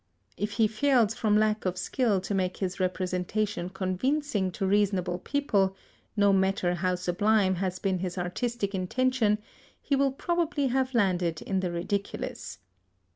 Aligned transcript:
If 0.35 0.53
he 0.53 0.67
fails 0.67 1.13
from 1.13 1.37
lack 1.37 1.63
of 1.63 1.77
skill 1.77 2.19
to 2.21 2.33
make 2.33 2.57
his 2.57 2.79
representation 2.79 3.69
convincing 3.69 4.49
to 4.53 4.65
reasonable 4.65 5.19
people, 5.19 5.75
no 6.17 6.33
matter 6.33 6.73
how 6.73 6.95
sublime 6.95 7.53
has 7.57 7.77
been 7.77 7.99
his 7.99 8.17
artistic 8.17 8.73
intention, 8.73 9.37
he 9.79 9.95
will 9.95 10.11
probably 10.11 10.65
have 10.69 10.95
landed 10.95 11.43
in 11.43 11.59
the 11.59 11.69
ridiculous. 11.69 12.57